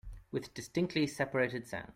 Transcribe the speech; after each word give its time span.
With 0.31 0.55
distinctly 0.55 1.05
separated 1.05 1.67
sounds. 1.67 1.89